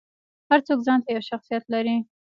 [0.49, 1.95] هر څوک ځانته یو شخصیت لري.